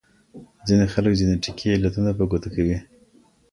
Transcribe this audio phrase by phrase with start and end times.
[0.67, 2.77] ځينې خلګ جينيټيکي علتونه په ګوته کوي.